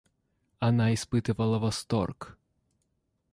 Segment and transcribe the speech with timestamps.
[0.57, 2.35] Она испытывала восторг.